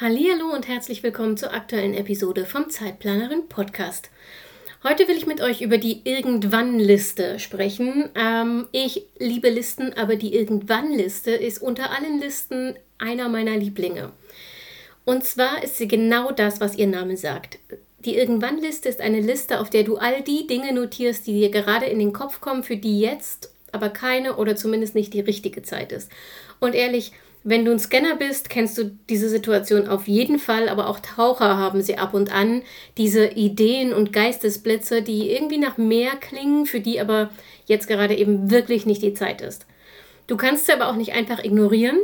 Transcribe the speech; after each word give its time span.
Hallo 0.00 0.52
und 0.54 0.68
herzlich 0.68 1.02
willkommen 1.02 1.36
zur 1.36 1.52
aktuellen 1.52 1.92
Episode 1.92 2.46
vom 2.46 2.70
Zeitplanerin 2.70 3.46
Podcast. 3.48 4.08
Heute 4.82 5.06
will 5.06 5.18
ich 5.18 5.26
mit 5.26 5.42
euch 5.42 5.60
über 5.60 5.76
die 5.76 6.00
Irgendwann-Liste 6.04 7.38
sprechen. 7.38 8.08
Ähm, 8.14 8.66
ich 8.72 9.04
liebe 9.18 9.50
Listen, 9.50 9.92
aber 9.92 10.16
die 10.16 10.34
Irgendwann-Liste 10.34 11.32
ist 11.32 11.60
unter 11.60 11.90
allen 11.90 12.18
Listen 12.18 12.74
einer 12.98 13.28
meiner 13.28 13.56
Lieblinge. 13.56 14.12
Und 15.04 15.24
zwar 15.24 15.62
ist 15.62 15.76
sie 15.76 15.88
genau 15.88 16.32
das, 16.32 16.58
was 16.58 16.74
ihr 16.74 16.86
Name 16.86 17.18
sagt. 17.18 17.58
Die 17.98 18.16
Irgendwann-Liste 18.16 18.88
ist 18.88 19.02
eine 19.02 19.20
Liste, 19.20 19.60
auf 19.60 19.68
der 19.68 19.84
du 19.84 19.98
all 19.98 20.22
die 20.22 20.46
Dinge 20.46 20.72
notierst, 20.72 21.26
die 21.26 21.38
dir 21.38 21.50
gerade 21.50 21.84
in 21.86 21.98
den 21.98 22.14
Kopf 22.14 22.40
kommen, 22.40 22.64
für 22.64 22.78
die 22.78 22.98
jetzt 22.98 23.52
aber 23.72 23.90
keine 23.90 24.36
oder 24.36 24.56
zumindest 24.56 24.94
nicht 24.94 25.12
die 25.12 25.20
richtige 25.20 25.62
Zeit 25.62 25.92
ist. 25.92 26.10
Und 26.60 26.74
ehrlich, 26.74 27.12
wenn 27.44 27.64
du 27.64 27.72
ein 27.72 27.78
Scanner 27.78 28.16
bist, 28.16 28.50
kennst 28.50 28.78
du 28.78 28.96
diese 29.08 29.28
Situation 29.28 29.88
auf 29.88 30.06
jeden 30.06 30.38
Fall, 30.38 30.68
aber 30.68 30.88
auch 30.88 31.00
Taucher 31.00 31.56
haben 31.56 31.82
sie 31.82 31.98
ab 31.98 32.14
und 32.14 32.32
an 32.32 32.62
diese 32.96 33.26
Ideen 33.26 33.92
und 33.92 34.12
Geistesblitze, 34.12 35.02
die 35.02 35.30
irgendwie 35.30 35.58
nach 35.58 35.76
mehr 35.76 36.12
klingen, 36.12 36.66
für 36.66 36.80
die 36.80 37.00
aber 37.00 37.30
jetzt 37.66 37.88
gerade 37.88 38.14
eben 38.14 38.50
wirklich 38.50 38.86
nicht 38.86 39.02
die 39.02 39.14
Zeit 39.14 39.40
ist. 39.40 39.66
Du 40.28 40.36
kannst 40.36 40.66
sie 40.66 40.72
aber 40.72 40.88
auch 40.88 40.96
nicht 40.96 41.12
einfach 41.12 41.42
ignorieren. 41.42 41.98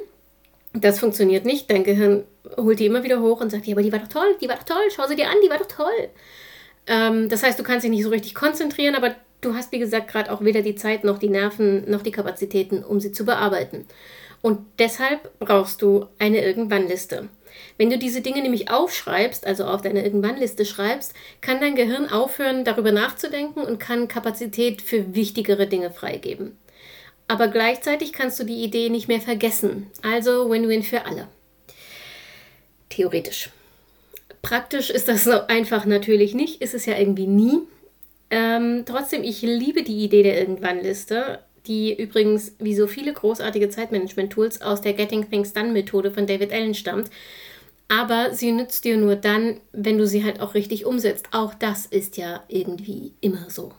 Das 0.73 0.99
funktioniert 0.99 1.45
nicht. 1.45 1.71
Dein 1.71 1.85
Gehirn 1.85 2.25
holt 2.57 2.81
die 2.81 2.87
immer 2.87 3.05
wieder 3.05 3.21
hoch 3.21 3.41
und 3.41 3.51
sagt, 3.51 3.67
ja, 3.67 3.75
aber 3.75 3.83
die 3.83 3.93
war 3.93 4.01
doch 4.01 4.09
toll, 4.09 4.37
die 4.41 4.49
war 4.49 4.57
doch 4.57 4.65
toll, 4.65 4.83
schau 4.95 5.07
sie 5.07 5.17
dir 5.17 5.29
an, 5.29 5.37
die 5.45 5.51
war 5.51 5.59
doch 5.59 5.69
toll. 5.69 6.09
Ähm, 6.89 7.29
das 7.29 7.43
heißt, 7.43 7.59
du 7.59 7.63
kannst 7.63 7.85
dich 7.85 7.91
nicht 7.91 8.03
so 8.03 8.11
richtig 8.11 8.35
konzentrieren, 8.35 8.97
aber 8.97 9.15
du 9.41 9.55
hast, 9.55 9.71
wie 9.73 9.79
gesagt, 9.79 10.09
gerade 10.09 10.33
auch 10.33 10.43
weder 10.43 10.63
die 10.63 10.75
Zeit 10.75 11.05
noch 11.05 11.19
die 11.19 11.29
Nerven 11.29 11.89
noch 11.89 12.03
die 12.03 12.11
Kapazitäten, 12.11 12.83
um 12.83 12.99
sie 12.99 13.13
zu 13.13 13.25
bearbeiten. 13.25 13.87
Und 14.41 14.61
deshalb 14.79 15.39
brauchst 15.39 15.83
du 15.83 16.07
eine 16.19 16.45
Irgendwann-Liste. 16.45 17.29
Wenn 17.77 17.91
du 17.91 17.99
diese 17.99 18.21
Dinge 18.21 18.43
nämlich 18.43 18.71
aufschreibst, 18.71 19.47
also 19.47 19.65
auf 19.65 19.83
deine 19.83 20.05
Irgendwann-Liste 20.05 20.65
schreibst, 20.65 21.15
kann 21.41 21.61
dein 21.61 21.75
Gehirn 21.75 22.09
aufhören, 22.09 22.65
darüber 22.65 22.93
nachzudenken 22.93 23.61
und 23.63 23.79
kann 23.79 24.09
Kapazität 24.09 24.83
für 24.83 25.15
wichtigere 25.15 25.67
Dinge 25.67 25.91
freigeben. 25.91 26.57
Aber 27.27 27.49
gleichzeitig 27.49 28.13
kannst 28.13 28.41
du 28.41 28.45
die 28.45 28.63
Idee 28.65 28.89
nicht 28.89 29.09
mehr 29.09 29.21
vergessen. 29.21 29.91
Also 30.03 30.51
Win-Win 30.51 30.83
für 30.83 31.05
alle. 31.05 31.29
Theoretisch. 32.89 33.51
Praktisch 34.41 34.89
ist 34.89 35.09
das 35.09 35.25
so 35.25 35.47
einfach 35.47 35.85
natürlich 35.85 36.35
nicht, 36.35 36.63
ist 36.63 36.75
es 36.75 36.87
ja 36.87 36.97
irgendwie 36.97 37.27
nie. 37.27 37.61
Ähm, 38.31 38.85
trotzdem, 38.87 39.25
ich 39.25 39.43
liebe 39.43 39.83
die 39.83 40.05
Idee 40.05 40.23
der 40.23 40.39
Irgendwann-Liste 40.39 41.41
die 41.69 41.95
übrigens 41.95 42.53
wie 42.59 42.75
so 42.75 42.87
viele 42.87 43.13
großartige 43.13 43.69
Zeitmanagement-Tools 43.69 44.63
aus 44.63 44.81
der 44.81 44.95
Getting 44.95 45.29
Things 45.31 45.53
Done-Methode 45.53 46.11
von 46.11 46.27
David 46.27 46.53
Allen 46.53 46.75
stammt. 46.75 47.11
Aber 47.89 48.35
sie 48.35 48.53
nützt 48.53 48.85
dir 48.85 48.97
nur 48.97 49.17
dann, 49.17 49.61
wenn 49.73 49.99
du 49.99 50.07
sie 50.07 50.25
halt 50.25 50.41
auch 50.41 50.55
richtig 50.55 50.85
umsetzt. 50.85 51.29
Auch 51.33 51.55
das 51.55 51.87
ist 51.87 52.17
ja 52.17 52.43
irgendwie 52.49 53.13
immer 53.21 53.49
so. 53.49 53.73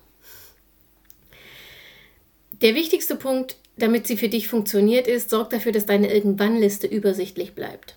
Der 2.62 2.76
wichtigste 2.76 3.16
Punkt, 3.16 3.58
damit 3.78 4.08
sie 4.08 4.18
für 4.18 4.30
dich 4.30 4.48
funktioniert, 4.48 5.08
ist, 5.08 5.30
sorg 5.30 5.50
dafür, 5.50 5.72
dass 5.72 5.86
deine 5.86 6.12
Irgendwann-Liste 6.14 6.88
übersichtlich 6.88 7.54
bleibt. 7.54 7.96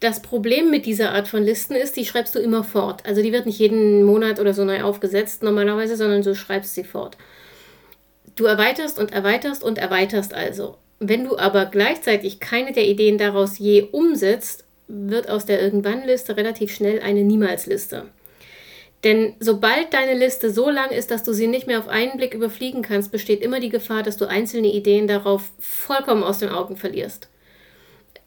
Das 0.00 0.20
Problem 0.20 0.70
mit 0.70 0.84
dieser 0.84 1.12
Art 1.12 1.28
von 1.28 1.42
Listen 1.42 1.74
ist, 1.74 1.96
die 1.96 2.04
schreibst 2.04 2.34
du 2.34 2.38
immer 2.38 2.64
fort. 2.64 3.06
Also 3.06 3.22
die 3.22 3.32
wird 3.32 3.46
nicht 3.46 3.58
jeden 3.58 4.02
Monat 4.02 4.40
oder 4.40 4.52
so 4.52 4.64
neu 4.64 4.82
aufgesetzt 4.82 5.42
normalerweise, 5.42 5.96
sondern 5.96 6.22
du 6.22 6.34
schreibst 6.34 6.74
sie 6.74 6.84
fort. 6.84 7.16
Du 8.36 8.44
erweiterst 8.44 8.98
und 8.98 9.12
erweiterst 9.12 9.64
und 9.64 9.78
erweiterst 9.78 10.34
also. 10.34 10.76
Wenn 10.98 11.24
du 11.24 11.36
aber 11.38 11.66
gleichzeitig 11.66 12.38
keine 12.38 12.72
der 12.72 12.86
Ideen 12.86 13.18
daraus 13.18 13.58
je 13.58 13.88
umsetzt, 13.92 14.64
wird 14.88 15.28
aus 15.28 15.46
der 15.46 15.60
Irgendwann-Liste 15.60 16.36
relativ 16.36 16.72
schnell 16.74 17.00
eine 17.00 17.24
Niemals-Liste. 17.24 18.04
Denn 19.04 19.34
sobald 19.40 19.92
deine 19.92 20.14
Liste 20.18 20.50
so 20.50 20.70
lang 20.70 20.90
ist, 20.90 21.10
dass 21.10 21.22
du 21.22 21.32
sie 21.32 21.46
nicht 21.46 21.66
mehr 21.66 21.78
auf 21.78 21.88
einen 21.88 22.16
Blick 22.16 22.34
überfliegen 22.34 22.82
kannst, 22.82 23.12
besteht 23.12 23.42
immer 23.42 23.60
die 23.60 23.68
Gefahr, 23.68 24.02
dass 24.02 24.16
du 24.16 24.26
einzelne 24.26 24.68
Ideen 24.68 25.06
darauf 25.06 25.50
vollkommen 25.58 26.22
aus 26.22 26.38
den 26.38 26.48
Augen 26.48 26.76
verlierst. 26.76 27.28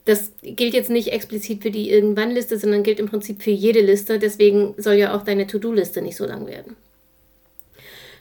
Das 0.05 0.31
gilt 0.41 0.73
jetzt 0.73 0.89
nicht 0.89 1.11
explizit 1.11 1.61
für 1.61 1.71
die 1.71 1.91
Irgendwann-Liste, 1.91 2.57
sondern 2.57 2.83
gilt 2.83 2.99
im 2.99 3.09
Prinzip 3.09 3.43
für 3.43 3.51
jede 3.51 3.81
Liste. 3.81 4.19
Deswegen 4.19 4.73
soll 4.77 4.95
ja 4.95 5.15
auch 5.15 5.23
deine 5.23 5.47
To-Do-Liste 5.47 6.01
nicht 6.01 6.17
so 6.17 6.25
lang 6.25 6.47
werden. 6.47 6.75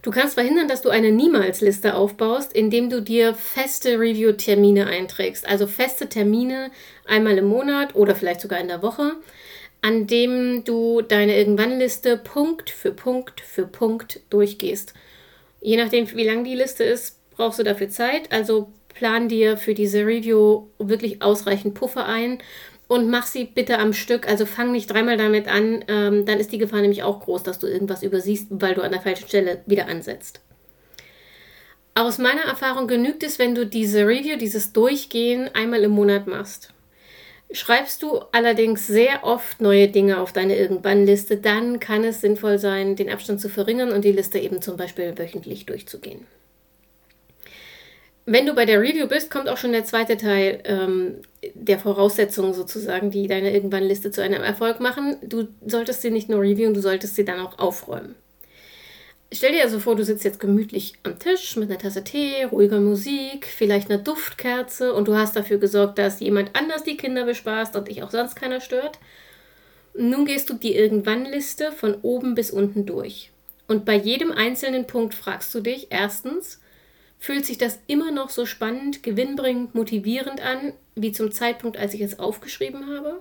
Du 0.03 0.11
kannst 0.11 0.35
verhindern, 0.35 0.69
dass 0.69 0.83
du 0.83 0.91
eine 0.91 1.11
Niemals-Liste 1.11 1.95
aufbaust, 1.95 2.53
indem 2.53 2.89
du 2.89 3.03
dir 3.03 3.35
feste 3.35 3.99
Review-Termine 3.99 4.87
einträgst. 4.87 5.47
Also 5.49 5.67
feste 5.67 6.09
Termine 6.09 6.71
einmal 7.05 7.37
im 7.39 7.47
Monat 7.47 7.95
oder 7.95 8.15
vielleicht 8.15 8.41
sogar 8.41 8.61
in 8.61 8.69
der 8.69 8.83
Woche, 8.83 9.17
an 9.83 10.07
dem 10.07 10.65
du 10.65 11.03
deine 11.03 11.37
Irgendwann-Liste 11.37 12.17
Punkt 12.17 12.71
für 12.71 12.93
Punkt 12.93 13.41
für 13.41 13.67
Punkt 13.67 14.21
durchgehst. 14.31 14.95
Je 15.61 15.77
nachdem, 15.77 16.09
wie 16.15 16.27
lang 16.27 16.45
die 16.45 16.55
Liste 16.55 16.85
ist, 16.85 17.19
brauchst 17.31 17.59
du 17.59 17.65
dafür 17.65 17.89
Zeit. 17.89 18.31
Also 18.31 18.69
plan 18.95 19.29
dir 19.29 19.57
für 19.57 19.75
diese 19.75 20.07
Review 20.07 20.67
wirklich 20.79 21.23
ausreichend 21.23 21.75
Puffer 21.75 22.07
ein 22.07 22.39
und 22.89 23.09
mach 23.09 23.27
sie 23.27 23.45
bitte 23.45 23.79
am 23.79 23.93
Stück. 23.93 24.27
Also 24.27 24.47
fang 24.47 24.73
nicht 24.73 24.93
dreimal 24.93 25.17
damit 25.17 25.47
an, 25.47 25.85
ähm, 25.87 26.25
dann 26.25 26.41
ist 26.41 26.51
die 26.51 26.59
Gefahr 26.59 26.81
nämlich 26.81 27.05
auch 27.05 27.21
groß, 27.21 27.45
dass 27.45 27.59
du 27.61 27.69
irgendwas 27.69 28.03
übersiehst, 28.03 28.49
weil 28.51 28.75
du 28.75 28.83
an 28.83 28.91
der 28.91 29.03
falschen 29.03 29.29
Stelle 29.29 29.63
wieder 29.67 29.87
ansetzt. 29.87 30.41
Aus 31.95 32.19
meiner 32.19 32.43
Erfahrung 32.43 32.89
genügt 32.89 33.23
es, 33.23 33.39
wenn 33.39 33.55
du 33.55 33.67
diese 33.67 34.07
Review, 34.07 34.37
dieses 34.37 34.73
Durchgehen 34.73 35.51
einmal 35.55 35.83
im 35.83 35.91
Monat 35.91 36.27
machst. 36.27 36.73
Schreibst 37.51 38.03
du 38.03 38.19
allerdings 38.33 38.87
sehr 38.87 39.25
oft 39.25 39.61
neue 39.61 39.89
Dinge 39.89 40.21
auf 40.21 40.33
deine 40.33 40.57
Irgendwann-Liste, 40.57 41.39
dann 41.39 41.81
kann 41.81 42.05
es 42.05 42.21
sinnvoll 42.21 42.59
sein, 42.59 42.95
den 42.95 43.11
Abstand 43.11 43.41
zu 43.41 43.49
verringern 43.49 43.91
und 43.91 44.05
die 44.05 44.13
Liste 44.13 44.39
eben 44.39 44.61
zum 44.61 44.77
Beispiel 44.77 45.17
wöchentlich 45.17 45.65
durchzugehen. 45.67 46.27
Wenn 48.31 48.45
du 48.45 48.53
bei 48.53 48.67
der 48.67 48.83
Review 48.83 49.07
bist, 49.07 49.31
kommt 49.31 49.49
auch 49.49 49.57
schon 49.57 49.73
der 49.73 49.85
zweite 49.85 50.19
Teil 50.19 50.61
ähm, 50.65 51.15
der 51.55 51.79
Voraussetzungen 51.79 52.53
sozusagen, 52.53 53.11
die 53.11 53.27
deine 53.27 53.55
Irgendwann-Liste 53.55 54.11
zu 54.11 54.23
einem 54.23 54.43
Erfolg 54.43 54.81
machen. 54.81 55.17
Du 55.23 55.49
solltest 55.65 56.03
sie 56.03 56.11
nicht 56.11 56.29
nur 56.29 56.43
reviewen, 56.43 56.75
du 56.75 56.83
solltest 56.83 57.17
sie 57.17 57.25
dann 57.25 57.41
auch 57.41 57.59
aufräumen. 57.59 58.17
Stell 59.33 59.53
dir 59.53 59.63
also 59.63 59.81
vor, 59.81 59.97
du 59.97 60.05
sitzt 60.05 60.25
jetzt 60.25 60.41
gemütlich 60.41 60.93
am 61.05 61.19
Tisch 61.19 61.57
mit 61.57 61.71
einer 61.71 61.79
Tasse 61.79 62.05
Tee, 62.05 62.45
ruhiger 62.45 62.81
Musik, 62.81 63.47
vielleicht 63.47 63.91
einer 63.91 64.03
Duftkerze 64.03 64.93
und 64.93 65.09
du 65.09 65.17
hast 65.17 65.35
dafür 65.35 65.57
gesorgt, 65.57 65.97
dass 65.97 66.21
jemand 66.21 66.51
anders 66.55 66.85
die 66.85 66.99
Kinder 66.99 67.25
bespaßt 67.25 67.77
und 67.77 67.89
dich 67.89 68.03
auch 68.03 68.11
sonst 68.11 68.37
keiner 68.37 68.61
stört. 68.61 68.99
Nun 69.95 70.27
gehst 70.27 70.51
du 70.51 70.55
die 70.55 70.75
Irgendwann-Liste 70.75 71.73
von 71.73 71.95
oben 72.03 72.35
bis 72.35 72.51
unten 72.51 72.85
durch. 72.85 73.31
Und 73.69 73.87
bei 73.87 73.97
jedem 73.97 74.33
einzelnen 74.33 74.87
Punkt 74.87 75.15
fragst 75.15 75.55
du 75.55 75.61
dich 75.61 75.87
erstens, 75.89 76.61
Fühlt 77.19 77.45
sich 77.45 77.59
das 77.59 77.81
immer 77.87 78.11
noch 78.11 78.31
so 78.31 78.47
spannend, 78.47 79.03
gewinnbringend, 79.03 79.75
motivierend 79.75 80.41
an, 80.41 80.73
wie 80.95 81.13
zum 81.13 81.33
Zeitpunkt, 81.33 81.77
als 81.77 81.95
ich 81.95 82.01
es 82.01 82.19
aufgeschrieben 82.19 82.87
habe? 82.89 83.21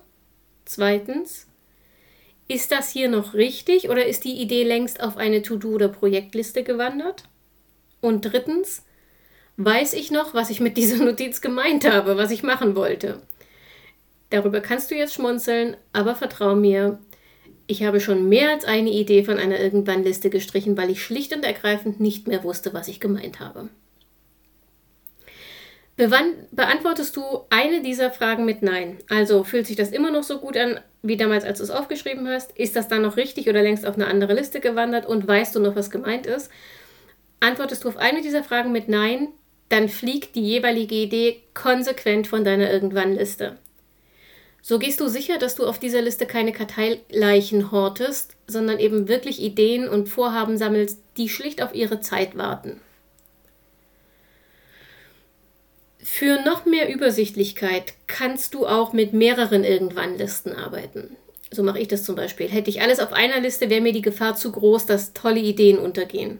Zweitens, 0.65 1.47
ist 2.47 2.71
das 2.71 2.91
hier 2.91 3.09
noch 3.09 3.33
richtig 3.33 3.89
oder 3.89 4.05
ist 4.05 4.23
die 4.23 4.39
Idee 4.41 4.63
längst 4.63 5.01
auf 5.01 5.17
eine 5.17 5.41
To-Do- 5.41 5.73
oder 5.73 5.89
Projektliste 5.89 6.63
gewandert? 6.63 7.23
Und 7.99 8.21
drittens, 8.21 8.83
weiß 9.57 9.93
ich 9.93 10.11
noch, 10.11 10.33
was 10.33 10.49
ich 10.49 10.59
mit 10.59 10.77
dieser 10.77 11.03
Notiz 11.03 11.41
gemeint 11.41 11.89
habe, 11.89 12.17
was 12.17 12.31
ich 12.31 12.43
machen 12.43 12.75
wollte? 12.75 13.21
Darüber 14.29 14.61
kannst 14.61 14.91
du 14.91 14.95
jetzt 14.95 15.13
schmunzeln, 15.13 15.77
aber 15.93 16.15
vertrau 16.15 16.55
mir, 16.55 16.99
ich 17.65 17.83
habe 17.83 17.99
schon 17.99 18.29
mehr 18.29 18.51
als 18.51 18.65
eine 18.65 18.91
Idee 18.91 19.23
von 19.23 19.37
einer 19.37 19.59
Irgendwann-Liste 19.59 20.29
gestrichen, 20.29 20.77
weil 20.77 20.89
ich 20.89 21.03
schlicht 21.03 21.35
und 21.35 21.43
ergreifend 21.43 21.99
nicht 21.99 22.27
mehr 22.27 22.43
wusste, 22.43 22.73
was 22.73 22.87
ich 22.87 22.99
gemeint 22.99 23.39
habe. 23.39 23.69
Beantwortest 25.97 27.15
du 27.15 27.23
eine 27.49 27.81
dieser 27.81 28.11
Fragen 28.11 28.45
mit 28.45 28.61
Nein? 28.61 28.99
Also 29.09 29.43
fühlt 29.43 29.65
sich 29.65 29.75
das 29.75 29.91
immer 29.91 30.11
noch 30.11 30.21
so 30.21 30.37
gut 30.37 30.55
an 30.55 30.79
wie 31.01 31.17
damals, 31.17 31.43
als 31.43 31.57
du 31.57 31.63
es 31.63 31.71
aufgeschrieben 31.71 32.27
hast? 32.27 32.51
Ist 32.51 32.75
das 32.75 32.87
dann 32.87 33.01
noch 33.01 33.17
richtig 33.17 33.49
oder 33.49 33.63
längst 33.63 33.85
auf 33.85 33.95
eine 33.95 34.07
andere 34.07 34.35
Liste 34.35 34.59
gewandert 34.59 35.07
und 35.07 35.27
weißt 35.27 35.55
du 35.55 35.59
noch, 35.59 35.75
was 35.75 35.89
gemeint 35.89 36.27
ist? 36.27 36.51
Antwortest 37.39 37.83
du 37.83 37.89
auf 37.89 37.97
eine 37.97 38.21
dieser 38.21 38.43
Fragen 38.43 38.71
mit 38.71 38.89
Nein, 38.89 39.29
dann 39.69 39.89
fliegt 39.89 40.35
die 40.35 40.45
jeweilige 40.45 40.95
Idee 40.95 41.41
konsequent 41.55 42.27
von 42.27 42.43
deiner 42.43 42.71
Irgendwann-Liste. 42.71 43.57
So 44.61 44.79
gehst 44.79 44.99
du 44.99 45.07
sicher, 45.07 45.37
dass 45.39 45.55
du 45.55 45.65
auf 45.65 45.79
dieser 45.79 46.01
Liste 46.01 46.25
keine 46.25 46.51
Karteileichen 46.51 47.71
hortest, 47.71 48.35
sondern 48.47 48.79
eben 48.79 49.07
wirklich 49.07 49.41
Ideen 49.41 49.87
und 49.89 50.09
Vorhaben 50.09 50.57
sammelst, 50.57 50.99
die 51.17 51.29
schlicht 51.29 51.61
auf 51.61 51.73
ihre 51.73 52.01
Zeit 52.01 52.37
warten. 52.37 52.81
Für 56.17 56.41
noch 56.41 56.65
mehr 56.65 56.91
Übersichtlichkeit 56.91 57.93
kannst 58.07 58.55
du 58.55 58.65
auch 58.65 58.91
mit 58.91 59.13
mehreren 59.13 59.63
Irgendwann-Listen 59.63 60.51
arbeiten. 60.51 61.15
So 61.51 61.61
mache 61.61 61.77
ich 61.77 61.87
das 61.89 62.03
zum 62.03 62.15
Beispiel. 62.15 62.47
Hätte 62.47 62.71
ich 62.71 62.81
alles 62.81 62.99
auf 62.99 63.13
einer 63.13 63.39
Liste, 63.39 63.69
wäre 63.69 63.81
mir 63.81 63.93
die 63.93 64.01
Gefahr 64.01 64.35
zu 64.35 64.51
groß, 64.51 64.87
dass 64.87 65.13
tolle 65.13 65.39
Ideen 65.39 65.77
untergehen. 65.77 66.39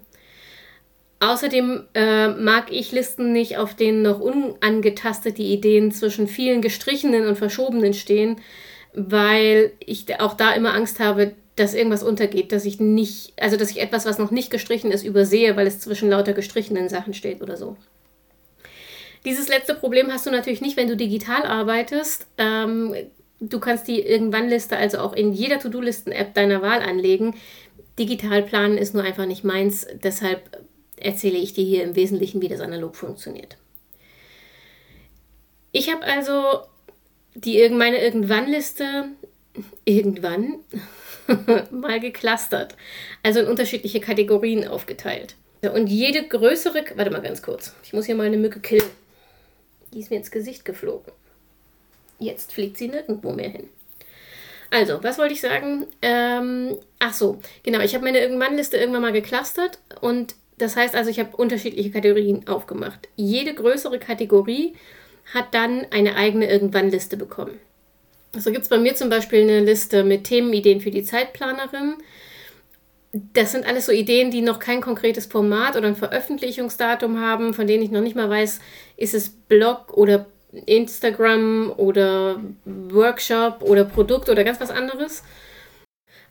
Außerdem 1.19 1.83
äh, 1.93 2.29
mag 2.29 2.71
ich 2.71 2.91
Listen 2.91 3.31
nicht, 3.33 3.59
auf 3.59 3.75
denen 3.75 4.01
noch 4.01 4.19
unangetastete 4.19 5.43
Ideen 5.43 5.91
zwischen 5.91 6.27
vielen 6.27 6.63
gestrichenen 6.63 7.27
und 7.27 7.35
verschobenen 7.35 7.93
stehen, 7.93 8.37
weil 8.95 9.73
ich 9.77 10.19
auch 10.19 10.33
da 10.33 10.53
immer 10.53 10.73
Angst 10.73 10.99
habe, 10.99 11.33
dass 11.55 11.75
irgendwas 11.75 12.01
untergeht, 12.01 12.51
dass 12.51 12.65
ich 12.65 12.79
nicht, 12.79 13.33
also 13.39 13.57
dass 13.57 13.69
ich 13.69 13.79
etwas, 13.79 14.07
was 14.07 14.17
noch 14.17 14.31
nicht 14.31 14.49
gestrichen 14.49 14.91
ist, 14.91 15.05
übersehe, 15.05 15.55
weil 15.55 15.67
es 15.67 15.79
zwischen 15.79 16.09
lauter 16.09 16.33
gestrichenen 16.33 16.89
Sachen 16.89 17.13
steht 17.13 17.43
oder 17.43 17.57
so. 17.57 17.77
Dieses 19.27 19.49
letzte 19.49 19.75
Problem 19.75 20.09
hast 20.09 20.25
du 20.25 20.31
natürlich 20.31 20.61
nicht, 20.61 20.77
wenn 20.77 20.87
du 20.87 20.95
digital 20.95 21.43
arbeitest. 21.45 22.27
Ähm, 22.37 22.95
du 23.41 23.59
kannst 23.59 23.89
die 23.89 23.99
Irgendwann-Liste 23.99 24.77
also 24.77 24.99
auch 24.99 25.11
in 25.11 25.33
jeder 25.33 25.59
To-Do-Listen-App 25.59 26.33
deiner 26.33 26.61
Wahl 26.61 26.81
anlegen. 26.81 27.35
Digital 27.99 28.41
planen 28.41 28.77
ist 28.77 28.93
nur 28.93 29.03
einfach 29.03 29.25
nicht 29.25 29.43
meins, 29.43 29.85
deshalb 30.01 30.65
erzähle 30.95 31.37
ich 31.39 31.51
dir 31.51 31.65
hier 31.65 31.83
im 31.83 31.97
Wesentlichen, 31.97 32.41
wie 32.41 32.47
das 32.47 32.61
analog 32.61 32.95
funktioniert. 32.95 33.57
Ich 35.73 35.91
habe 35.91 36.05
also 36.05 36.61
die, 37.35 37.67
meine 37.67 38.01
Irgendwann-Liste 38.01 39.09
irgendwann 39.83 40.59
mal 41.71 41.99
geclustert, 41.99 42.77
also 43.23 43.41
in 43.41 43.47
unterschiedliche 43.47 43.99
Kategorien 43.99 44.65
aufgeteilt. 44.65 45.35
Und 45.73 45.87
jede 45.87 46.25
größere, 46.25 46.85
warte 46.95 47.11
mal 47.11 47.21
ganz 47.21 47.41
kurz, 47.41 47.75
ich 47.83 47.91
muss 47.91 48.05
hier 48.05 48.15
mal 48.15 48.27
eine 48.27 48.37
Mücke 48.37 48.61
killen. 48.61 48.89
Die 49.97 50.01
ist 50.01 50.11
mir 50.11 50.17
ins 50.17 50.29
Gesicht 50.29 50.63
geflogen. 50.63 51.11
Jetzt 52.19 52.51
fliegt 52.51 52.77
sie 52.77 52.87
nirgendwo 52.87 53.31
mehr 53.31 53.49
hin. 53.49 53.67
Also, 54.69 55.01
was 55.01 55.17
wollte 55.17 55.33
ich 55.33 55.41
sagen? 55.41 55.87
Ähm, 56.03 56.77
ach 56.99 57.15
so, 57.15 57.39
genau, 57.63 57.79
ich 57.79 57.95
habe 57.95 58.03
meine 58.03 58.19
Irgendwann-Liste 58.19 58.77
irgendwann 58.77 59.01
mal 59.01 59.11
geclustert 59.11 59.79
und 59.99 60.35
das 60.59 60.75
heißt 60.75 60.95
also, 60.95 61.09
ich 61.09 61.19
habe 61.19 61.35
unterschiedliche 61.35 61.89
Kategorien 61.89 62.47
aufgemacht. 62.47 63.09
Jede 63.15 63.55
größere 63.55 63.97
Kategorie 63.97 64.75
hat 65.33 65.55
dann 65.55 65.87
eine 65.89 66.15
eigene 66.15 66.47
Irgendwann-Liste 66.47 67.17
bekommen. 67.17 67.59
So 68.37 68.51
gibt 68.51 68.65
es 68.65 68.69
bei 68.69 68.77
mir 68.77 68.93
zum 68.93 69.09
Beispiel 69.09 69.41
eine 69.41 69.61
Liste 69.61 70.03
mit 70.03 70.25
Themenideen 70.25 70.79
für 70.79 70.91
die 70.91 71.03
Zeitplanerin. 71.03 71.95
Das 73.33 73.51
sind 73.51 73.65
alles 73.65 73.85
so 73.85 73.91
Ideen, 73.91 74.31
die 74.31 74.41
noch 74.41 74.59
kein 74.59 74.81
konkretes 74.81 75.25
Format 75.25 75.75
oder 75.75 75.87
ein 75.87 75.95
Veröffentlichungsdatum 75.95 77.19
haben, 77.19 77.53
von 77.53 77.67
denen 77.67 77.83
ich 77.83 77.91
noch 77.91 78.01
nicht 78.01 78.15
mal 78.15 78.29
weiß, 78.29 78.59
ist 78.97 79.13
es 79.13 79.29
Blog 79.29 79.93
oder 79.95 80.25
Instagram 80.65 81.73
oder 81.75 82.41
Workshop 82.65 83.61
oder 83.61 83.85
Produkt 83.85 84.29
oder 84.29 84.43
ganz 84.43 84.59
was 84.59 84.69
anderes. 84.69 85.23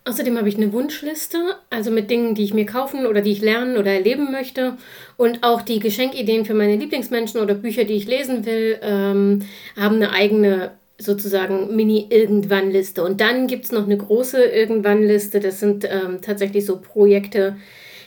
Außerdem 0.04 0.38
habe 0.38 0.48
ich 0.48 0.56
eine 0.56 0.72
Wunschliste, 0.72 1.56
also 1.68 1.90
mit 1.90 2.10
Dingen, 2.10 2.36
die 2.36 2.44
ich 2.44 2.54
mir 2.54 2.64
kaufen 2.64 3.06
oder 3.06 3.22
die 3.22 3.32
ich 3.32 3.40
lernen 3.40 3.76
oder 3.76 3.92
erleben 3.92 4.30
möchte. 4.30 4.76
Und 5.16 5.42
auch 5.42 5.62
die 5.62 5.80
Geschenkideen 5.80 6.44
für 6.44 6.54
meine 6.54 6.76
Lieblingsmenschen 6.76 7.40
oder 7.40 7.54
Bücher, 7.54 7.84
die 7.84 7.94
ich 7.94 8.06
lesen 8.06 8.46
will, 8.46 8.78
ähm, 8.82 9.42
haben 9.76 9.96
eine 9.96 10.12
eigene 10.12 10.70
sozusagen 10.98 11.74
Mini-Irgendwann-Liste. 11.76 13.04
Und 13.04 13.20
dann 13.20 13.46
gibt 13.46 13.66
es 13.66 13.72
noch 13.72 13.84
eine 13.84 13.96
große 13.96 14.42
Irgendwann-Liste. 14.42 15.40
Das 15.40 15.60
sind 15.60 15.84
ähm, 15.84 16.20
tatsächlich 16.22 16.64
so 16.64 16.80
Projekte, 16.80 17.56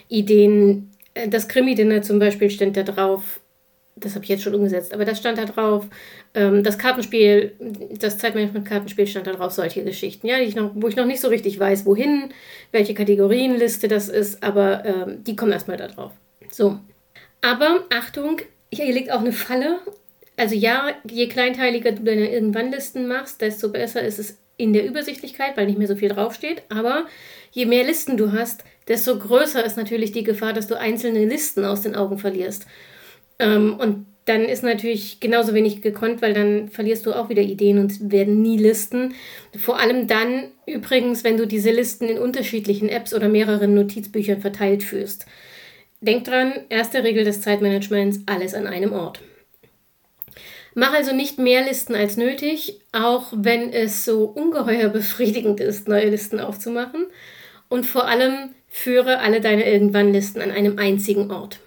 Ideen. 0.07 0.91
Äh, 1.13 1.27
das 1.27 1.47
Krimi-Dinner 1.47 2.01
zum 2.01 2.19
Beispiel 2.19 2.49
steht 2.49 2.77
da 2.77 2.83
drauf 2.83 3.39
das 3.99 4.15
habe 4.15 4.23
ich 4.23 4.29
jetzt 4.29 4.43
schon 4.43 4.55
umgesetzt, 4.55 4.93
aber 4.93 5.05
das 5.05 5.17
stand 5.17 5.37
da 5.37 5.45
drauf. 5.45 5.87
Ähm, 6.33 6.63
das 6.63 6.77
Kartenspiel, 6.77 7.53
das 7.97 8.17
Zeitmanagement-Kartenspiel 8.17 9.07
stand 9.07 9.27
da 9.27 9.33
drauf, 9.33 9.51
solche 9.51 9.83
Geschichten, 9.83 10.27
ja, 10.27 10.37
ich 10.39 10.55
noch, 10.55 10.71
wo 10.75 10.87
ich 10.87 10.95
noch 10.95 11.05
nicht 11.05 11.21
so 11.21 11.27
richtig 11.27 11.59
weiß, 11.59 11.85
wohin, 11.85 12.29
welche 12.71 12.93
Kategorienliste 12.93 13.87
das 13.87 14.09
ist, 14.09 14.43
aber 14.43 14.85
ähm, 14.85 15.23
die 15.23 15.35
kommen 15.35 15.51
erstmal 15.51 15.77
da 15.77 15.87
drauf. 15.87 16.11
So. 16.51 16.79
Aber 17.41 17.85
Achtung, 17.89 18.37
hier 18.71 18.91
liegt 18.93 19.11
auch 19.11 19.19
eine 19.19 19.31
Falle. 19.31 19.79
Also 20.39 20.55
ja, 20.55 20.95
je 21.09 21.27
kleinteiliger 21.27 21.91
du 21.91 22.01
deine 22.03 22.31
Irgendwann-Listen 22.31 23.09
machst, 23.09 23.41
desto 23.41 23.69
besser 23.69 24.01
ist 24.01 24.19
es 24.19 24.37
in 24.55 24.71
der 24.71 24.85
Übersichtlichkeit, 24.85 25.57
weil 25.57 25.65
nicht 25.65 25.77
mehr 25.77 25.87
so 25.87 25.97
viel 25.97 26.07
draufsteht. 26.07 26.63
Aber 26.69 27.07
je 27.51 27.65
mehr 27.65 27.83
Listen 27.83 28.15
du 28.15 28.31
hast, 28.31 28.63
desto 28.87 29.19
größer 29.19 29.65
ist 29.65 29.75
natürlich 29.75 30.13
die 30.13 30.23
Gefahr, 30.23 30.53
dass 30.53 30.67
du 30.67 30.79
einzelne 30.79 31.25
Listen 31.25 31.65
aus 31.65 31.81
den 31.81 31.93
Augen 31.93 32.17
verlierst. 32.17 32.67
Ähm, 33.37 33.77
und 33.77 34.05
dann 34.23 34.45
ist 34.45 34.63
natürlich 34.63 35.19
genauso 35.19 35.53
wenig 35.53 35.81
gekonnt, 35.81 36.21
weil 36.21 36.33
dann 36.33 36.69
verlierst 36.69 37.05
du 37.05 37.11
auch 37.11 37.27
wieder 37.27 37.41
Ideen 37.41 37.77
und 37.77 38.09
werden 38.09 38.41
nie 38.41 38.57
Listen. 38.57 39.15
Vor 39.57 39.77
allem 39.77 40.07
dann 40.07 40.51
übrigens, 40.65 41.25
wenn 41.25 41.35
du 41.35 41.47
diese 41.47 41.71
Listen 41.71 42.07
in 42.07 42.17
unterschiedlichen 42.17 42.87
Apps 42.87 43.13
oder 43.13 43.27
mehreren 43.27 43.73
Notizbüchern 43.73 44.39
verteilt 44.39 44.83
führst. 44.83 45.25
Denk 45.99 46.23
dran, 46.23 46.53
erste 46.69 47.03
Regel 47.03 47.25
des 47.25 47.41
Zeitmanagements, 47.41 48.21
alles 48.25 48.53
an 48.53 48.67
einem 48.67 48.93
Ort. 48.93 49.19
Mach 50.75 50.93
also 50.93 51.13
nicht 51.13 51.39
mehr 51.39 51.63
Listen 51.65 51.95
als 51.95 52.17
nötig, 52.17 52.79
auch 52.91 53.33
wenn 53.35 53.73
es 53.73 54.05
so 54.05 54.25
ungeheuer 54.25 54.89
befriedigend 54.89 55.59
ist, 55.59 55.87
neue 55.87 56.09
Listen 56.09 56.39
aufzumachen. 56.39 57.07
Und 57.69 57.85
vor 57.85 58.07
allem 58.07 58.51
führe 58.67 59.19
alle 59.19 59.41
deine 59.41 59.69
Irgendwann-Listen 59.69 60.41
an 60.41 60.51
einem 60.51 60.77
einzigen 60.77 61.31
Ort. 61.31 61.59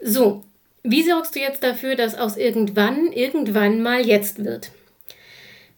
So, 0.00 0.44
wie 0.82 1.02
sorgst 1.02 1.34
du 1.34 1.40
jetzt 1.40 1.62
dafür, 1.62 1.96
dass 1.96 2.14
aus 2.14 2.36
irgendwann 2.36 3.10
irgendwann 3.12 3.82
mal 3.82 4.06
jetzt 4.06 4.44
wird? 4.44 4.70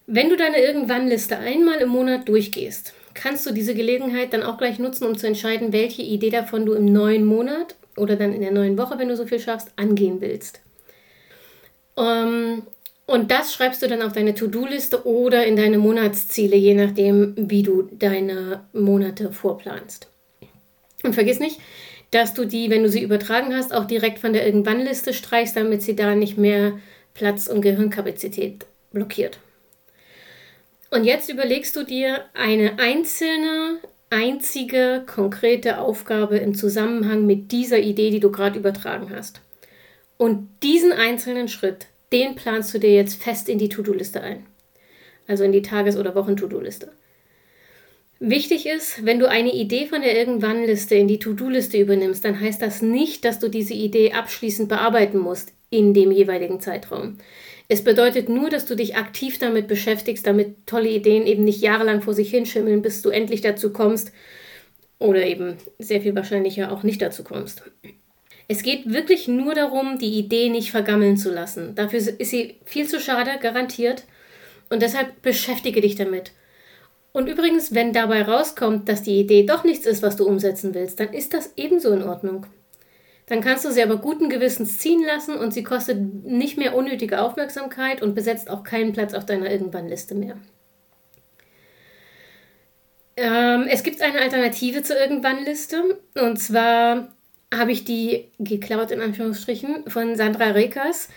Wenn 0.07 0.29
du 0.29 0.37
deine 0.37 0.59
Irgendwann-Liste 0.59 1.39
einmal 1.39 1.79
im 1.79 1.89
Monat 1.89 2.29
durchgehst, 2.29 2.93
kannst 3.15 3.47
du 3.47 3.53
diese 3.53 3.75
Gelegenheit 3.75 4.33
dann 4.33 4.43
auch 4.43 4.59
gleich 4.59 4.79
nutzen, 4.79 5.05
um 5.05 5.17
zu 5.17 5.27
entscheiden, 5.27 5.73
welche 5.73 6.03
Idee 6.03 6.31
davon 6.31 6.67
du 6.67 6.75
im 6.75 6.87
neuen 6.87 7.25
Monat 7.25 7.75
oder 7.97 8.17
dann 8.17 8.33
in 8.33 8.43
der 8.43 8.53
neuen 8.53 8.77
Woche, 8.79 8.99
wenn 8.99 9.09
du 9.09 9.17
so 9.17 9.27
viel 9.27 9.41
schaffst, 9.41 9.71
angehen 9.77 10.21
willst. 10.21 10.61
Ähm, 11.97 12.63
und 13.07 13.31
das 13.31 13.55
schreibst 13.55 13.83
du 13.83 13.89
dann 13.89 14.03
auf 14.03 14.13
deine 14.13 14.35
To-Do-Liste 14.35 15.07
oder 15.07 15.47
in 15.47 15.57
deine 15.57 15.79
Monatsziele, 15.79 16.57
je 16.57 16.75
nachdem, 16.75 17.35
wie 17.37 17.63
du 17.63 17.89
deine 17.93 18.65
Monate 18.73 19.33
vorplanst. 19.33 20.09
Und 21.05 21.15
vergiss 21.15 21.39
nicht, 21.39 21.61
dass 22.11 22.35
du 22.35 22.45
die, 22.45 22.69
wenn 22.69 22.83
du 22.83 22.89
sie 22.89 23.03
übertragen 23.03 23.55
hast, 23.55 23.73
auch 23.73 23.85
direkt 23.85 24.19
von 24.19 24.33
der 24.33 24.45
Irgendwann-Liste 24.45 25.13
streichst, 25.13 25.57
damit 25.57 25.83
sie 25.83 25.95
da 25.95 26.15
nicht 26.15 26.37
mehr 26.37 26.79
Platz 27.15 27.47
und 27.47 27.63
Gehirnkapazität 27.63 28.67
blockiert. 28.93 29.39
Und 30.91 31.05
jetzt 31.05 31.29
überlegst 31.29 31.77
du 31.77 31.85
dir 31.85 32.25
eine 32.35 32.79
einzelne, 32.79 33.79
einzige, 34.11 35.05
konkrete 35.07 35.79
Aufgabe 35.79 36.39
im 36.39 36.55
Zusammenhang 36.55 37.27
mit 37.27 37.53
dieser 37.53 37.79
Idee, 37.79 38.11
die 38.11 38.21
du 38.21 38.31
gerade 38.31 38.59
übertragen 38.59 39.11
hast. 39.15 39.41
Und 40.19 40.49
diesen 40.63 40.93
einzelnen 40.93 41.49
Schritt, 41.49 41.87
den 42.13 42.35
planst 42.35 42.73
du 42.73 42.79
dir 42.79 42.95
jetzt 42.95 43.23
fest 43.23 43.49
in 43.49 43.59
die 43.59 43.69
To-Do-Liste 43.69 44.21
ein. 44.21 44.47
Also 45.27 45.45
in 45.45 45.53
die 45.53 45.63
Tages- 45.63 45.97
oder 45.97 46.15
Wochen-To-Do-Liste. 46.15 46.93
Wichtig 48.19 48.67
ist, 48.67 49.05
wenn 49.05 49.19
du 49.19 49.29
eine 49.29 49.53
Idee 49.53 49.87
von 49.87 50.01
der 50.01 50.17
Irgendwann-Liste 50.17 50.95
in 50.95 51.07
die 51.07 51.19
To-Do-Liste 51.19 51.77
übernimmst, 51.77 52.25
dann 52.25 52.41
heißt 52.41 52.63
das 52.63 52.81
nicht, 52.81 53.27
dass 53.27 53.41
du 53.41 53.49
diese 53.49 53.75
Idee 53.75 54.13
abschließend 54.13 54.71
bearbeiten 54.71 55.19
musst 55.19 55.53
in 55.69 55.93
dem 55.93 56.13
jeweiligen 56.13 56.61
Zeitraum. 56.61 57.19
Es 57.69 57.85
bedeutet 57.85 58.31
nur, 58.31 58.49
dass 58.49 58.65
du 58.65 58.75
dich 58.75 58.97
aktiv 58.97 59.39
damit 59.39 59.69
beschäftigst, 59.69 60.27
damit 60.27 60.67
tolle 60.67 60.89
Ideen 60.89 61.27
eben 61.27 61.45
nicht 61.45 61.61
jahrelang 61.61 62.01
vor 62.01 62.15
sich 62.15 62.31
hinschimmeln, 62.31 62.81
bis 62.81 63.03
du 63.03 63.11
endlich 63.11 63.43
dazu 63.43 63.73
kommst 63.73 64.13
oder 64.99 65.27
eben 65.27 65.57
sehr 65.79 66.01
viel 66.01 66.15
wahrscheinlicher 66.15 66.73
auch 66.73 66.85
nicht 66.85 67.03
dazu 67.03 67.23
kommst. 67.23 67.65
Es 68.49 68.63
geht 68.63 68.93
wirklich 68.93 69.27
nur 69.27 69.55
darum, 69.55 69.99
die 69.99 70.19
Idee 70.19 70.49
nicht 70.51 70.71
vergammeln 70.71 71.17
zu 71.17 71.33
lassen. 71.33 71.75
Dafür 71.75 71.99
ist 71.99 72.31
sie 72.31 72.61
viel 72.65 72.89
zu 72.89 73.01
schade, 73.01 73.39
garantiert. 73.41 74.05
Und 74.71 74.83
deshalb 74.83 75.23
beschäftige 75.23 75.81
dich 75.81 75.97
damit. 75.97 76.33
Und 77.13 77.29
übrigens, 77.29 77.75
wenn 77.75 77.93
dabei 77.93 78.23
rauskommt, 78.23 78.89
dass 78.89 79.03
die 79.03 79.19
Idee 79.19 79.47
doch 79.47 79.65
nichts 79.65 79.87
ist, 79.87 80.03
was 80.03 80.17
du 80.17 80.27
umsetzen 80.27 80.75
willst, 80.75 81.01
dann 81.01 81.13
ist 81.13 81.33
das 81.35 81.53
ebenso 81.57 81.91
in 81.93 82.03
Ordnung. 82.03 82.47
Dann 83.27 83.41
kannst 83.41 83.65
du 83.65 83.73
sie 83.73 83.83
aber 83.83 83.97
guten 83.97 84.29
Gewissens 84.29 84.79
ziehen 84.79 85.03
lassen 85.05 85.37
und 85.37 85.53
sie 85.53 85.65
kostet 85.65 85.99
nicht 86.25 86.59
mehr 86.59 86.77
unnötige 86.77 87.21
Aufmerksamkeit 87.21 88.03
und 88.03 88.15
besetzt 88.15 88.49
auch 88.49 88.63
keinen 88.63 88.93
Platz 88.93 89.15
auf 89.15 89.27
deiner 89.27 89.51
Irgendwann-Liste 89.51 90.15
mehr. 90.15 90.37
Ähm, 93.17 93.67
es 93.69 93.83
gibt 93.83 94.03
eine 94.03 94.21
Alternative 94.21 94.83
zur 94.83 95.01
Irgendwann-Liste 95.01 95.99
und 96.15 96.37
zwar 96.37 97.16
habe 97.55 97.73
ich 97.73 97.85
die 97.85 98.25
geklaut 98.39 98.91
in 98.91 99.01
Anführungsstrichen 99.01 99.89
von 99.89 100.17
Sandra 100.17 100.51
Rekas. 100.51 101.09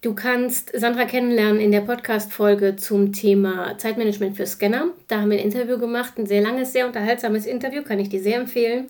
Du 0.00 0.14
kannst 0.14 0.70
Sandra 0.78 1.06
kennenlernen 1.06 1.60
in 1.60 1.72
der 1.72 1.80
Podcast-Folge 1.80 2.76
zum 2.76 3.12
Thema 3.12 3.76
Zeitmanagement 3.78 4.36
für 4.36 4.46
Scanner. 4.46 4.88
Da 5.08 5.20
haben 5.20 5.30
wir 5.30 5.38
ein 5.38 5.44
Interview 5.44 5.78
gemacht, 5.78 6.18
ein 6.18 6.26
sehr 6.26 6.40
langes, 6.40 6.72
sehr 6.72 6.86
unterhaltsames 6.86 7.46
Interview, 7.46 7.82
kann 7.82 7.98
ich 7.98 8.08
dir 8.08 8.22
sehr 8.22 8.38
empfehlen. 8.38 8.88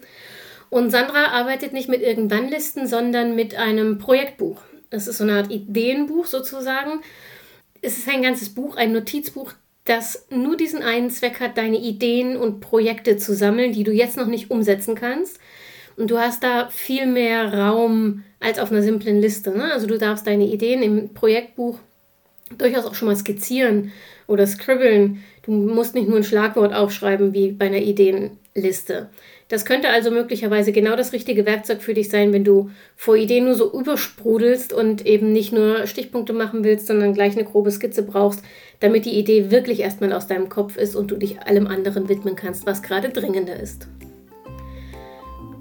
Und 0.68 0.90
Sandra 0.90 1.28
arbeitet 1.28 1.72
nicht 1.72 1.88
mit 1.88 2.02
irgendwann 2.02 2.48
Listen, 2.48 2.86
sondern 2.86 3.34
mit 3.34 3.54
einem 3.54 3.98
Projektbuch. 3.98 4.60
Das 4.90 5.06
ist 5.08 5.18
so 5.18 5.24
eine 5.24 5.34
Art 5.34 5.50
Ideenbuch 5.50 6.26
sozusagen. 6.26 7.00
Es 7.80 7.96
ist 7.96 8.08
ein 8.08 8.22
ganzes 8.22 8.50
Buch, 8.50 8.76
ein 8.76 8.92
Notizbuch, 8.92 9.52
das 9.86 10.26
nur 10.28 10.56
diesen 10.58 10.82
einen 10.82 11.08
Zweck 11.08 11.40
hat, 11.40 11.56
deine 11.56 11.78
Ideen 11.78 12.36
und 12.36 12.60
Projekte 12.60 13.16
zu 13.16 13.34
sammeln, 13.34 13.72
die 13.72 13.84
du 13.84 13.92
jetzt 13.92 14.18
noch 14.18 14.26
nicht 14.26 14.50
umsetzen 14.50 14.94
kannst. 14.94 15.38
Und 15.98 16.12
du 16.12 16.18
hast 16.18 16.44
da 16.44 16.68
viel 16.70 17.06
mehr 17.06 17.52
Raum 17.52 18.22
als 18.38 18.60
auf 18.60 18.70
einer 18.70 18.82
simplen 18.82 19.20
Liste. 19.20 19.50
Ne? 19.50 19.72
Also 19.72 19.88
du 19.88 19.98
darfst 19.98 20.26
deine 20.28 20.46
Ideen 20.46 20.80
im 20.82 21.12
Projektbuch 21.12 21.78
durchaus 22.56 22.86
auch 22.86 22.94
schon 22.94 23.08
mal 23.08 23.16
skizzieren 23.16 23.90
oder 24.28 24.46
scribbeln. 24.46 25.24
Du 25.42 25.50
musst 25.50 25.96
nicht 25.96 26.08
nur 26.08 26.18
ein 26.18 26.24
Schlagwort 26.24 26.72
aufschreiben 26.72 27.34
wie 27.34 27.50
bei 27.50 27.66
einer 27.66 27.78
Ideenliste. 27.78 29.08
Das 29.48 29.64
könnte 29.64 29.88
also 29.88 30.10
möglicherweise 30.12 30.72
genau 30.72 30.94
das 30.94 31.12
richtige 31.12 31.46
Werkzeug 31.46 31.82
für 31.82 31.94
dich 31.94 32.10
sein, 32.10 32.32
wenn 32.32 32.44
du 32.44 32.70
vor 32.94 33.16
Ideen 33.16 33.46
nur 33.46 33.54
so 33.54 33.72
übersprudelst 33.72 34.72
und 34.72 35.04
eben 35.04 35.32
nicht 35.32 35.52
nur 35.52 35.86
Stichpunkte 35.86 36.32
machen 36.32 36.62
willst, 36.62 36.86
sondern 36.86 37.14
gleich 37.14 37.34
eine 37.34 37.44
grobe 37.44 37.72
Skizze 37.72 38.02
brauchst, 38.02 38.44
damit 38.78 39.04
die 39.04 39.18
Idee 39.18 39.50
wirklich 39.50 39.80
erstmal 39.80 40.12
aus 40.12 40.26
deinem 40.26 40.48
Kopf 40.48 40.76
ist 40.76 40.94
und 40.94 41.10
du 41.10 41.16
dich 41.16 41.40
allem 41.40 41.66
anderen 41.66 42.08
widmen 42.08 42.36
kannst, 42.36 42.66
was 42.66 42.82
gerade 42.82 43.08
dringender 43.08 43.58
ist. 43.58 43.88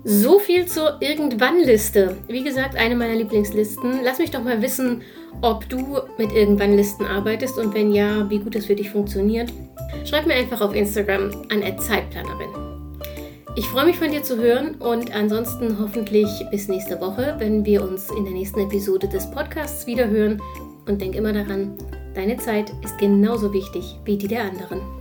So 0.03 0.39
viel 0.39 0.65
zur 0.65 1.01
Irgendwann-Liste. 1.01 2.17
Wie 2.27 2.43
gesagt, 2.43 2.75
eine 2.75 2.95
meiner 2.95 3.15
Lieblingslisten. 3.15 3.99
Lass 4.03 4.19
mich 4.19 4.31
doch 4.31 4.43
mal 4.43 4.61
wissen, 4.61 5.01
ob 5.41 5.67
du 5.69 5.99
mit 6.17 6.31
Irgendwann-Listen 6.31 7.05
arbeitest 7.05 7.57
und 7.57 7.73
wenn 7.73 7.91
ja, 7.91 8.29
wie 8.29 8.39
gut 8.39 8.55
das 8.55 8.67
für 8.67 8.75
dich 8.75 8.89
funktioniert. 8.89 9.51
Schreib 10.05 10.25
mir 10.25 10.35
einfach 10.35 10.61
auf 10.61 10.73
Instagram 10.73 11.31
an 11.49 11.77
Zeitplanerin. 11.79 12.49
Ich 13.55 13.65
freue 13.65 13.85
mich 13.85 13.97
von 13.97 14.11
dir 14.11 14.21
zu 14.21 14.37
hören 14.37 14.75
und 14.75 15.13
ansonsten 15.15 15.79
hoffentlich 15.79 16.29
bis 16.51 16.67
nächste 16.67 17.01
Woche, 17.01 17.35
wenn 17.39 17.65
wir 17.65 17.81
uns 17.81 18.09
in 18.11 18.23
der 18.23 18.33
nächsten 18.33 18.59
Episode 18.59 19.07
des 19.07 19.29
Podcasts 19.31 19.87
wieder 19.87 20.07
hören. 20.07 20.41
Und 20.87 21.01
denk 21.01 21.15
immer 21.15 21.33
daran, 21.33 21.75
deine 22.13 22.37
Zeit 22.37 22.71
ist 22.83 22.97
genauso 22.97 23.51
wichtig 23.51 23.95
wie 24.05 24.15
die 24.15 24.27
der 24.27 24.43
anderen. 24.43 24.96